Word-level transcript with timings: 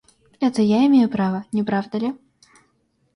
Это 0.39 0.63
я 0.63 0.83
имею 0.87 1.09
право, 1.09 1.45
не 1.51 1.61
правда 1.61 1.99
ли? 1.99 2.15